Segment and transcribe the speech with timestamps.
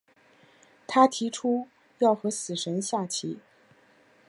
[0.87, 1.67] 他提出
[1.99, 3.37] 要和死神下棋。